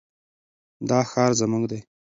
[0.89, 1.79] دا ښار زموږ دی.